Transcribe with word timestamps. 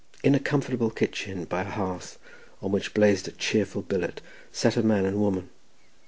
In 0.23 0.33
a 0.33 0.39
comfortable 0.39 0.89
kitchen, 0.89 1.43
by 1.45 1.61
a 1.61 1.65
hearth 1.65 2.17
on 2.59 2.71
which 2.71 2.95
blazed 2.95 3.27
a 3.27 3.31
cheerful 3.33 3.83
billet, 3.83 4.19
sat 4.51 4.75
a 4.75 4.81
man 4.81 5.05
and 5.05 5.19
woman. 5.19 5.51